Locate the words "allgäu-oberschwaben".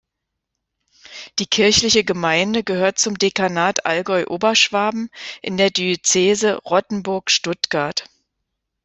3.85-5.11